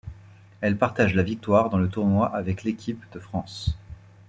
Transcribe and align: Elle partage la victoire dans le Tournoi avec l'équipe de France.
Elle 0.61 0.77
partage 0.79 1.13
la 1.13 1.21
victoire 1.21 1.69
dans 1.69 1.77
le 1.77 1.87
Tournoi 1.87 2.25
avec 2.35 2.63
l'équipe 2.63 3.05
de 3.13 3.19
France. 3.19 3.77